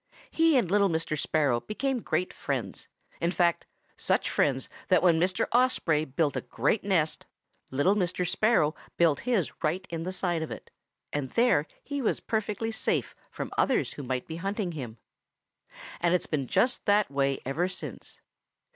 He 0.31 0.57
and 0.57 0.71
little 0.71 0.89
Mr. 0.89 1.15
Sparrow 1.15 1.59
became 1.59 1.99
great 1.99 2.33
friends, 2.33 2.87
in 3.19 3.29
fact, 3.29 3.67
such 3.97 4.31
friends 4.31 4.67
that 4.87 5.03
when 5.03 5.19
Mr. 5.19 5.45
Osprey 5.51 6.05
built 6.05 6.35
a 6.35 6.41
great 6.41 6.83
nest, 6.83 7.27
little 7.69 7.93
Mr. 7.93 8.27
Sparrow 8.27 8.73
built 8.97 9.19
his 9.29 9.51
right 9.63 9.85
in 9.91 10.01
the 10.01 10.11
side 10.11 10.41
of 10.41 10.49
it, 10.49 10.71
and 11.13 11.29
there 11.33 11.67
he 11.83 12.01
was 12.01 12.19
perfectly 12.19 12.71
safe 12.71 13.13
from 13.29 13.51
others 13.59 13.93
who 13.93 14.01
might 14.01 14.25
be 14.25 14.37
hunting 14.37 14.71
him. 14.71 14.97
And 15.99 16.15
it's 16.15 16.25
been 16.25 16.47
just 16.47 16.87
that 16.87 17.11
way 17.11 17.39
ever 17.45 17.67
since. 17.67 18.21